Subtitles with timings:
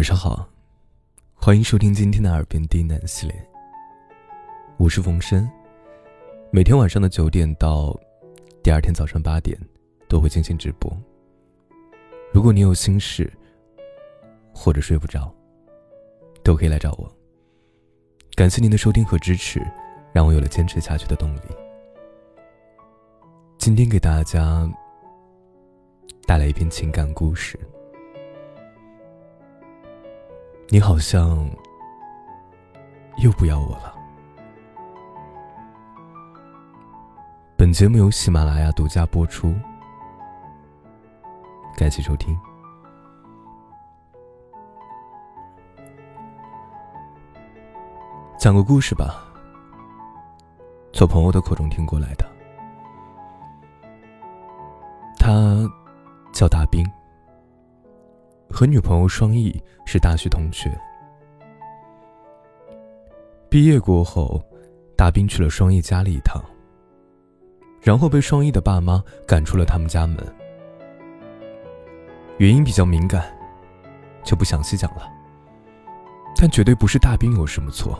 [0.00, 0.48] 晚上好，
[1.34, 3.48] 欢迎收听今天的耳边低喃系列。
[4.78, 5.46] 我是冯生，
[6.50, 7.94] 每天晚上的九点到
[8.62, 9.60] 第二天早上八点
[10.08, 10.90] 都会进行直播。
[12.32, 13.30] 如果你有心事
[14.54, 15.30] 或者睡不着，
[16.42, 17.06] 都可以来找我。
[18.34, 19.60] 感谢您的收听和支持，
[20.14, 21.40] 让我有了坚持下去的动力。
[23.58, 24.66] 今天给大家
[26.26, 27.60] 带来一篇情感故事。
[30.72, 31.36] 你好像
[33.16, 33.92] 又不要我了。
[37.56, 39.52] 本节目由喜马拉雅独家播出，
[41.76, 42.38] 感谢收听。
[48.38, 49.24] 讲个故事吧，
[50.92, 52.24] 从朋友的口中听过来的。
[55.18, 55.68] 他
[56.32, 56.88] 叫大兵，
[58.60, 60.70] 和女朋友双翼是大学同学。
[63.48, 64.38] 毕业过后，
[64.94, 66.44] 大兵去了双翼家里一趟，
[67.80, 70.18] 然后被双翼的爸妈赶出了他们家门。
[72.36, 73.34] 原因比较敏感，
[74.22, 75.10] 就不详细讲了。
[76.36, 77.98] 但绝对不是大兵有什么错。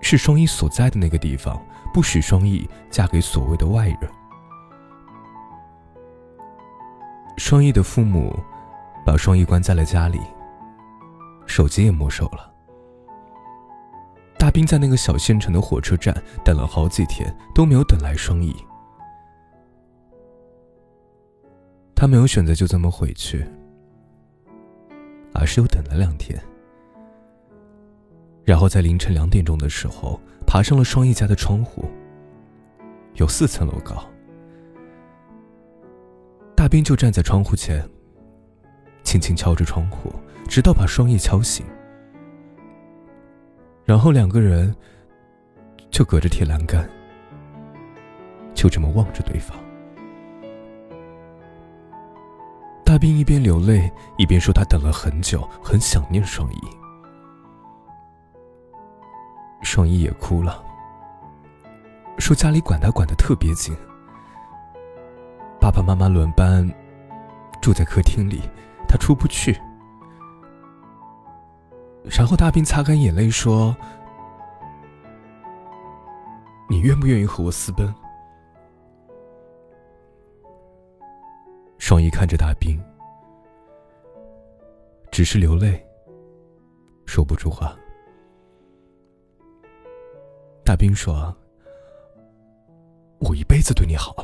[0.00, 1.60] 是双翼所在的那个地方，
[1.92, 4.08] 不许双翼嫁给所谓的外人。
[7.36, 8.32] 双翼的父母
[9.04, 10.18] 把双翼关在了家里，
[11.46, 12.52] 手机也没收了。
[14.38, 18.54] 大兵在那个小县城的火车站等了好几天，都没有等来双翼。
[21.94, 23.46] 他没有选择就这么回去，
[25.32, 26.38] 而是又等了两天。
[28.44, 31.84] 然后在凌晨两点钟的时候，爬上了双翼家的窗户。
[33.14, 34.04] 有四层楼高。
[36.56, 37.88] 大兵就站在窗户前，
[39.04, 40.12] 轻轻敲着窗户，
[40.48, 41.64] 直到把双叶敲醒。
[43.84, 44.74] 然后两个人
[45.90, 46.88] 就隔着铁栏杆，
[48.54, 49.56] 就这么望着对方。
[52.84, 56.58] 大兵一边流泪，一边说他等了很久，很想念双翼。
[59.62, 60.62] 双翼也哭了，
[62.18, 63.74] 说家里管他管的特别紧，
[65.60, 66.70] 爸爸妈妈轮班，
[67.60, 68.42] 住在客厅里，
[68.88, 69.58] 他出不去。
[72.04, 73.74] 然后大兵擦干眼泪说
[76.68, 77.92] ：“你愿不愿意和我私奔？”
[81.78, 82.78] 双翼看着大兵，
[85.10, 85.82] 只是流泪，
[87.06, 87.74] 说不出话。
[90.64, 91.34] 大兵说
[93.20, 94.14] ：“我一辈子对你好。”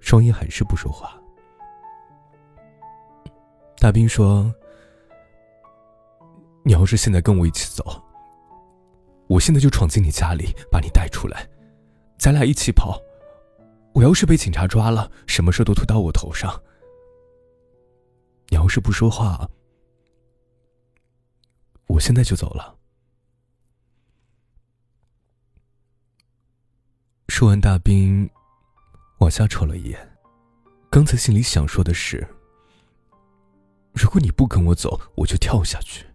[0.00, 1.18] 双鹰还是不说话。
[3.82, 4.54] 大兵说
[6.62, 8.00] ：“你要是现在跟我一起走，
[9.26, 11.50] 我现在就闯进你家里，把你带出来，
[12.16, 12.96] 咱俩一起跑。
[13.92, 16.62] 我要是被警察抓了，什么事都推到我头上。
[18.50, 19.50] 你要是不说话，
[21.88, 22.78] 我现在就走了。”
[27.26, 28.30] 说完，大兵
[29.18, 29.98] 往下瞅了一眼。
[30.88, 32.24] 刚才心里想说的是：
[33.92, 36.06] 如果你不跟我走，我就跳下去。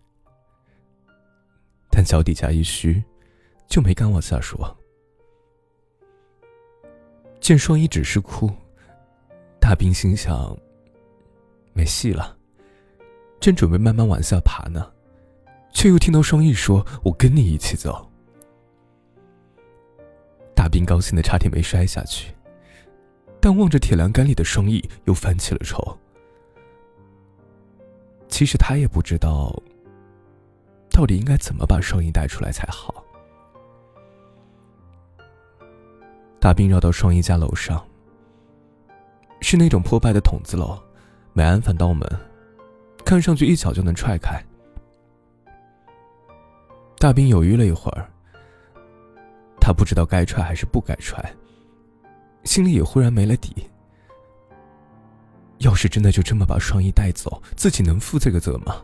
[1.89, 3.03] 但脚底下一虚，
[3.67, 4.77] 就没敢往下说。
[7.39, 8.51] 见双一只是哭，
[9.59, 10.57] 大兵心想：
[11.73, 12.35] 没戏了。
[13.39, 14.91] 正准备慢慢往下爬呢，
[15.71, 18.11] 却又听到双翼说：“我跟你一起走。”
[20.55, 22.33] 大兵高兴的差点没摔下去，
[23.39, 25.97] 但望着铁栏杆里的双翼，又犯起了愁。
[28.29, 29.55] 其实他也不知道，
[30.89, 33.03] 到底应该怎么把双翼带出来才好。
[36.39, 37.83] 大兵绕到双翼家楼上，
[39.41, 40.77] 是那种破败的筒子楼，
[41.33, 42.07] 没安防盗门，
[43.03, 44.39] 看上去一脚就能踹开。
[46.99, 48.07] 大兵犹豫了一会儿。
[49.59, 51.21] 他不知道该踹还是不该踹，
[52.43, 53.67] 心里也忽然没了底。
[55.59, 58.83] 要是真的就这么把双翼带走，自己能负这个责吗？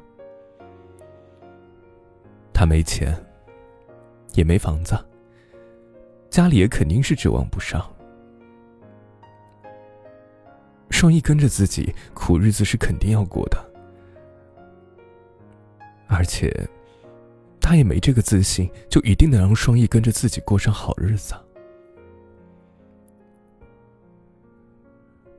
[2.54, 3.16] 他没钱，
[4.34, 4.98] 也没房子，
[6.30, 7.86] 家里也肯定是指望不上。
[10.90, 13.58] 双翼跟着自己，苦日子是肯定要过的，
[16.08, 16.70] 而且。
[17.66, 21.34] 他也没这个自信，就一定能让双翼跟着自己过上好日子。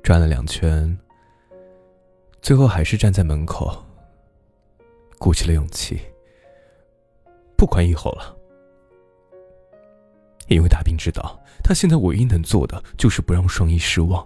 [0.02, 0.98] 转了两圈，
[2.44, 3.74] 最后还是站在门口，
[5.18, 5.98] 鼓起了勇气。
[7.56, 8.36] 不管以后了，
[10.48, 14.22] 因为大兵知道，他现在唯一能做的就是不让双翼失望。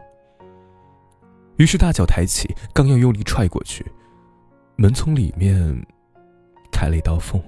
[1.58, 3.86] 于是大脚抬起，刚要用力踹过去，
[4.74, 5.56] 门从里面
[6.72, 7.40] 开了一道缝。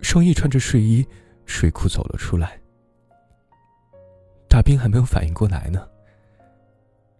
[0.00, 1.06] 双翼穿着睡衣、
[1.44, 2.58] 睡裤走了出来。
[4.48, 5.86] 大兵还没有反应过来呢，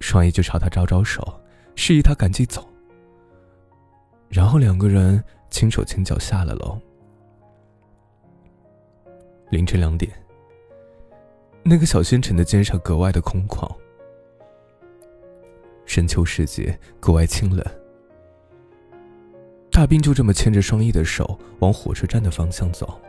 [0.00, 1.40] 双翼就朝他招招手，
[1.74, 2.66] 示意他赶紧走。
[4.28, 6.78] 然后两个人轻手轻脚下了楼。
[9.50, 10.12] 凌晨两点，
[11.62, 13.70] 那个小县城的街上格外的空旷，
[15.86, 17.64] 深秋时节格外清冷。
[19.70, 23.00] 大兵就这么牵着双翼的手往火车站的方向走，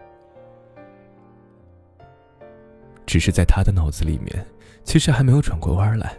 [3.06, 4.46] 只是在他的脑子里面，
[4.84, 6.16] 其实还没有转过弯来。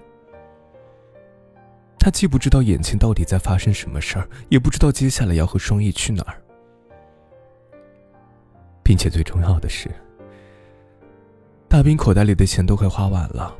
[2.08, 6.40] 他既不知道眼前到底在发生什么事儿，也不知道接下来要和双翼去哪儿，
[8.82, 9.90] 并且最重要的是，
[11.68, 13.54] 大兵口袋里的钱都快花完了，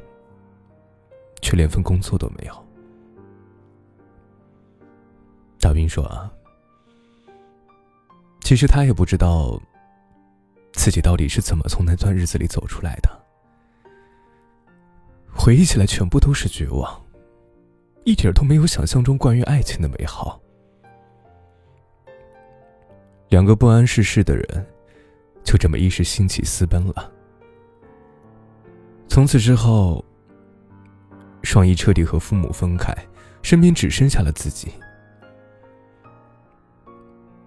[1.43, 2.67] 却连份工作都没有。
[5.61, 6.33] 大兵说：“啊。”
[8.41, 9.61] 其实他也不知道，
[10.73, 13.11] 自己到底是怎么从那段日子里走出来的。
[15.35, 16.99] 回忆起来，全部都是绝望，
[18.09, 20.41] 一点都没有想象中关于爱情的美好。
[23.29, 24.67] 两个不谙世事的人，
[25.45, 27.13] 就这么一时兴起私奔了。
[29.09, 30.03] 从此之后，
[31.43, 32.97] 双一彻底和父母分开，
[33.43, 34.73] 身边只剩下了自己。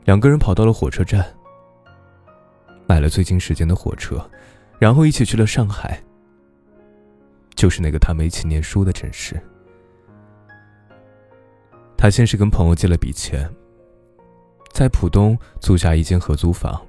[0.04, 1.26] 两个人跑到了火车站，
[2.86, 4.24] 买了最近时间的火车，
[4.78, 6.00] 然后一起去了上海，
[7.56, 9.42] 就是那个他们一起念书的城市。
[12.02, 13.48] 他先是跟朋友借了笔钱，
[14.72, 16.84] 在浦东租下一间合租房，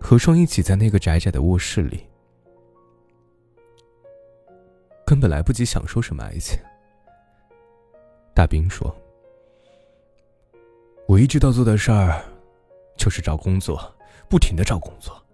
[0.00, 2.04] 和双一起在那个窄窄的卧室里，
[5.06, 6.58] 根本来不及享受什么爱情。
[8.34, 8.92] 大兵说。
[11.06, 12.20] 我一直到做的事儿，
[12.96, 13.80] 就是找工作，
[14.28, 15.24] 不停的找工作，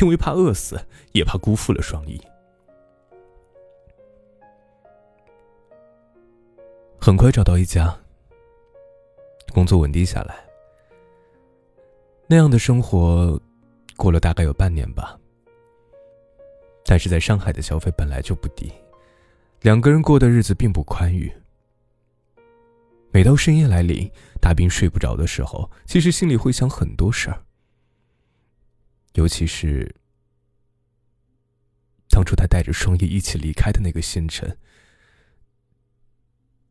[0.00, 0.76] 因为怕饿死，
[1.12, 2.20] 也怕辜负了双一。
[7.04, 7.92] 很快找到一家，
[9.52, 10.36] 工作稳定下来。
[12.28, 13.42] 那样的生活，
[13.96, 15.18] 过了大概有半年吧。
[16.84, 18.72] 但是在上海的消费本来就不低，
[19.62, 21.32] 两个人过的日子并不宽裕。
[23.10, 24.08] 每到深夜来临，
[24.40, 27.42] 大兵睡不着的时候，其实心里会想很多事儿。
[29.14, 29.92] 尤其是
[32.10, 34.56] 当初他带着双翼一起离开的那个县城，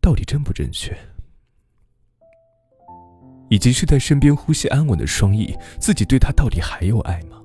[0.02, 0.98] 到底正不正确？
[3.50, 7.42] 以及是在身边呼吸安稳的双翼，自己对他到底还有爱吗？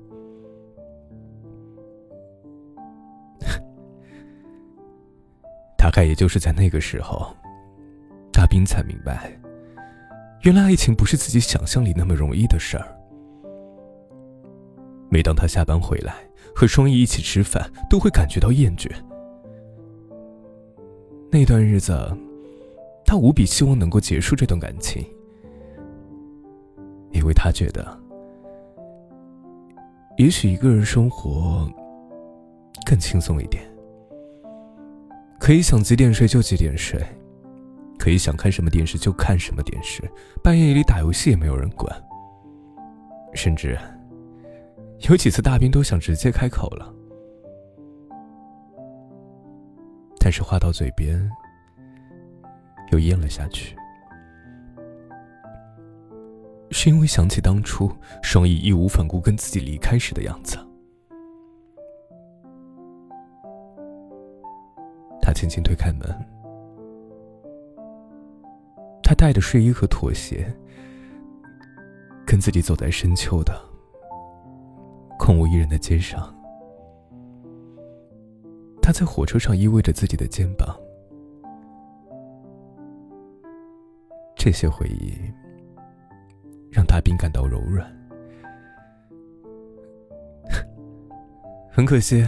[5.77, 7.35] 大概也就是在那个时候。
[8.31, 9.35] 大兵才明白，
[10.43, 12.85] 原来爱情不是自己想象里那么容易的事儿。
[15.09, 16.13] 每当他下班回来
[16.55, 18.91] 和双翼一起吃饭，都会感觉到厌倦。
[21.31, 22.15] 那段日子，
[23.07, 25.01] 他无比希望能够结束这段感情，
[27.11, 27.97] 因为他觉得，
[30.17, 31.65] 也许一个人生活
[32.85, 33.63] 更轻松一点，
[35.39, 37.01] 可以想几点睡就几点睡。
[37.97, 40.01] 可以想看什么电视就看什么电视，
[40.43, 41.91] 半夜里打游戏也没有人管。
[43.33, 43.77] 甚至
[45.09, 46.93] 有几次大兵都想直接开口了，
[50.19, 51.29] 但是话到嘴边
[52.91, 53.75] 又咽了下去，
[56.71, 57.91] 是因为想起当初
[58.21, 60.57] 双翼义无反顾跟自己离开时的样子。
[65.21, 66.07] 他轻轻推开门。
[69.03, 70.53] 他带着睡衣和拖鞋，
[72.25, 73.53] 跟自己走在深秋的
[75.17, 76.33] 空无一人的街上。
[78.81, 80.77] 他在火车上依偎着自己的肩膀，
[84.47, 85.13] 这些回忆
[86.71, 87.85] 让大兵感到柔软。
[91.69, 92.25] 很可惜，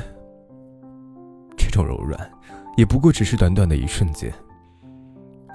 [1.56, 2.30] 这种柔软
[2.76, 4.30] 也不过只是短短的一瞬间。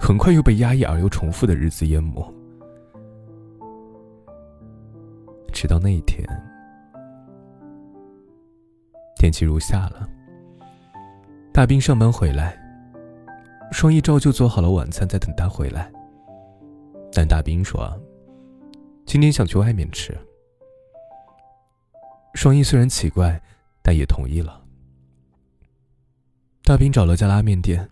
[0.01, 2.35] 很快又被压抑而又重复的日子淹没，
[5.53, 6.27] 直到那一天，
[9.19, 10.09] 天气如夏了。
[11.53, 12.59] 大兵上班回来，
[13.71, 15.93] 双翼照旧做好了晚餐，在等他回来。
[17.15, 17.97] 但大兵说，
[19.07, 20.19] 今天想去外面吃。
[22.35, 23.41] 双一虽然奇怪，
[23.83, 24.61] 但也同意了。
[26.65, 27.89] 大兵找了家拉面店，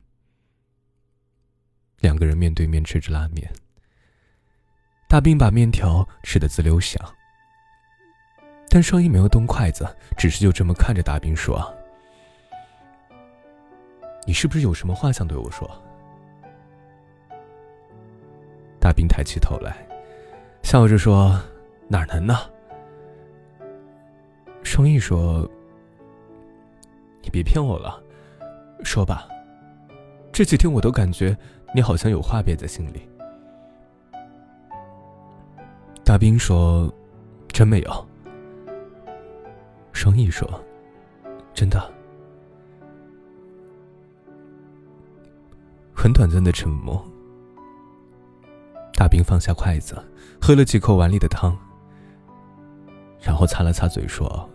[2.00, 3.48] 两个人面对面吃着拉面。
[5.08, 7.00] 大兵把面条吃得滋溜响，
[8.68, 9.86] 但双一没有动筷子，
[10.18, 11.62] 只是就这么看着大兵说
[14.26, 15.70] ：“你是不是有什么话想对我说？”
[18.82, 19.86] 大兵抬起头来，
[20.64, 21.40] 笑着说
[21.86, 22.34] ：“哪能呢？”
[24.64, 25.48] 双翼说
[27.22, 28.02] ：“你别骗我了，
[28.82, 29.28] 说吧。
[30.32, 31.34] 这几天我都感觉
[31.72, 33.08] 你好像有话憋在心里。”
[36.04, 36.92] 大兵说
[37.54, 38.06] ：“真没有。”
[39.94, 40.44] 双翼说
[41.54, 41.80] ：“真的。”
[45.94, 47.00] 很短暂的沉默。
[48.94, 49.96] 大兵放下筷子，
[50.40, 51.56] 喝了几口碗里的汤，
[53.20, 54.48] 然后擦了擦嘴说。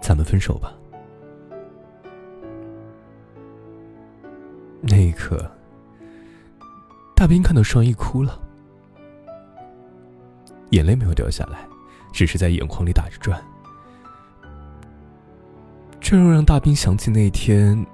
[0.00, 0.72] 咱们分手吧。
[4.80, 5.48] 那一刻，
[7.14, 8.40] 大兵看到双翼哭了，
[10.70, 11.58] 眼泪没有掉下来，
[12.12, 13.40] 只是在眼眶里打着转。
[16.00, 17.86] 这又让大兵想起那天，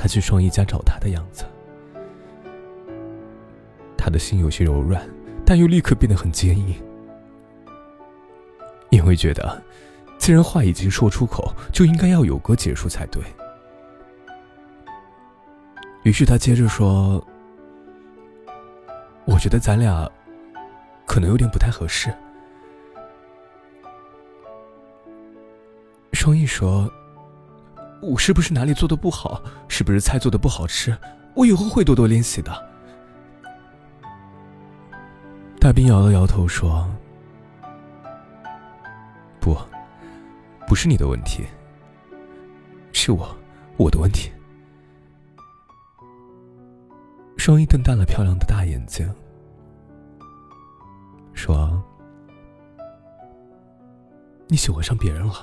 [0.00, 1.44] 他去双翼家找他的样子。
[3.98, 5.06] 他的心有些柔软，
[5.44, 6.74] 但又立刻变得很坚硬，
[8.88, 9.62] 因为觉得。
[10.16, 13.22] 既然话已经说出口，就应该要有个结束才对。
[16.02, 17.24] 于是他接着说
[19.24, 20.10] ：“我觉得咱俩
[21.06, 22.12] 可能有点不太合适。”
[26.12, 26.90] 双翼说
[28.02, 29.42] ：“我是不是哪里做的不好？
[29.68, 30.96] 是不是菜做的不好吃？
[31.34, 32.70] 我以后会多多练习的。”
[35.60, 36.88] 大兵摇了摇头说。
[39.40, 39.56] 不
[40.68, 41.46] 不是你的问题，
[42.92, 43.34] 是我，
[43.78, 44.30] 我的问题。
[47.38, 49.10] 双翼瞪大了漂亮的大眼睛，
[51.32, 51.82] 说
[54.46, 55.34] ：“你喜欢上别人了？”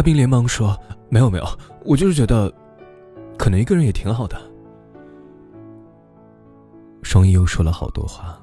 [0.00, 0.74] 大兵连忙说
[1.12, 1.44] ：“没有，没有，
[1.84, 2.50] 我就是觉得，
[3.36, 4.40] 可能一个人也挺好的。”
[7.04, 8.42] 双一又说了好多话，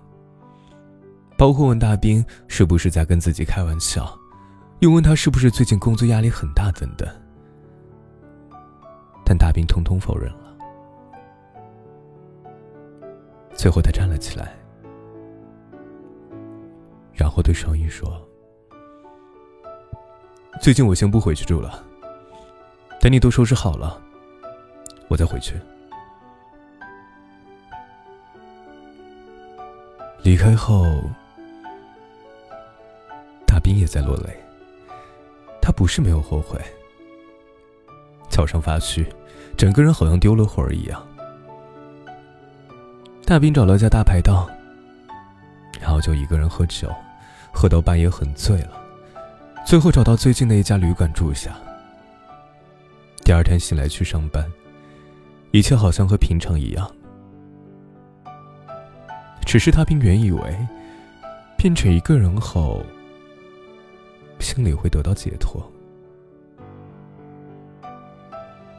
[1.36, 4.16] 包括问大兵是不是在跟自己开玩笑。
[4.82, 7.10] 又问他是不是最近工作压力很大等等，
[9.26, 10.56] 但大兵通通否认了。
[13.56, 14.56] 最后他站了起来，
[17.14, 18.22] 然后对双一说
[20.62, 21.84] ：“最近我先不回去住了，
[23.00, 24.02] 等你都收拾好了，
[25.08, 25.54] 我再回去。”
[30.24, 30.84] 离开后，
[33.46, 34.36] 大兵也在落泪。
[35.62, 36.60] 他不是没有后悔，
[38.30, 39.06] 脚上发虚，
[39.58, 41.06] 整个人好像丢了魂儿一样。
[43.26, 44.50] 大兵找了家大排档，
[45.80, 46.90] 然后就一个人喝酒，
[47.54, 48.82] 喝到半夜很醉了，
[49.68, 51.54] 最后找到最近的一家旅馆住下。
[53.26, 54.50] 第二天醒来去上班，
[55.52, 56.90] 一切好像和平常一样，
[59.46, 60.68] 只是他并原以为
[61.58, 62.82] 变成一个人后。
[64.40, 65.70] 心里会得到解脱，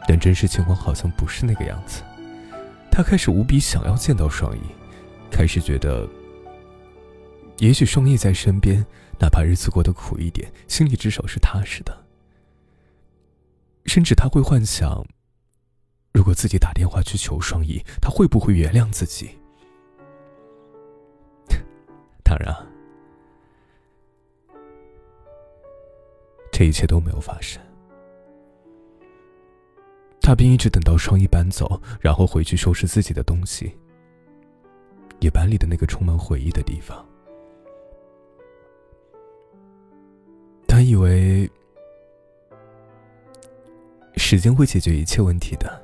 [0.06, 2.02] 但真实情况好像不是那个样子。
[2.90, 4.60] 他开始无比想要见到双翼，
[5.30, 6.08] 开始觉得，
[7.58, 8.86] 也许双翼在身边，
[9.20, 12.06] 哪怕日子过得苦一点，心里至少是踏实的。
[13.86, 15.04] 甚至他会幻想，
[16.12, 19.30] 如果自己打电话去求双翼，他会不会原谅自己？
[22.22, 22.54] 当然。
[26.52, 27.62] 这一切都没有发生。
[30.20, 33.78] 他便一直等到双翼搬走，然后回去收拾自己的东西，
[35.20, 37.07] 也搬离的那个充满回忆的地方。
[40.88, 41.50] 以为
[44.16, 45.82] 时间会解决一切问题的，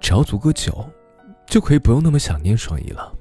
[0.00, 0.84] 只要足够久，
[1.46, 3.14] 就可以不用那么想念双翼了。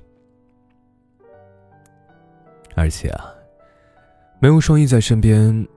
[2.75, 3.33] 而且啊，
[4.39, 5.67] 没有双翼在身边。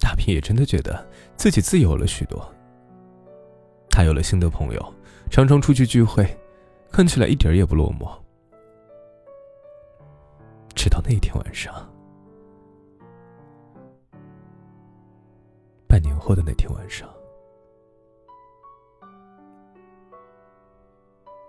[0.00, 1.04] 大平也真的觉得
[1.34, 2.54] 自己自由了许多。
[3.90, 4.94] 他有了新的朋友，
[5.28, 6.24] 常常出去聚会，
[6.92, 8.08] 看起来一点也不落寞。
[10.76, 11.74] 直到那天晚上，
[15.88, 17.08] 半年后的那天晚上，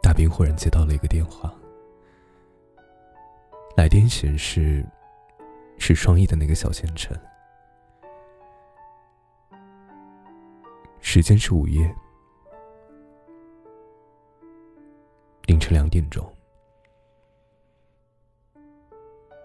[0.02, 1.54] 大兵忽然接到了一个电话，
[3.76, 4.86] 来电显示
[5.78, 7.14] 是双翼的那个小县城，
[11.02, 11.94] 时间是午夜
[15.48, 16.26] 凌晨两点钟。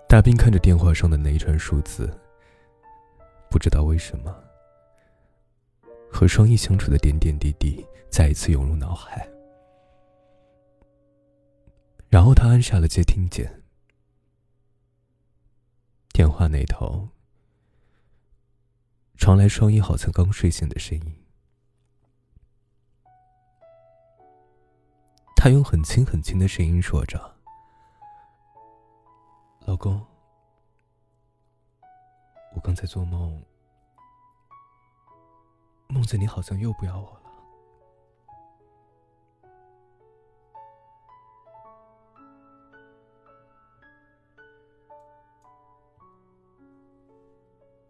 [0.08, 2.08] 大兵看着电话上的那一串数字，
[3.50, 4.43] 不知道为什么，
[6.14, 9.28] 和双翼相处的点点滴滴再一次涌入脑海。
[12.08, 13.64] 然后他按下了接听键，
[16.12, 17.08] 电话那头
[19.16, 21.24] 传来双翼好像刚睡醒的声音，
[25.34, 27.34] 他用很轻很轻的声音说着。
[29.66, 30.00] 老公，
[32.54, 33.42] 我刚才做梦，
[35.88, 37.23] 孟子你好像又不要我了。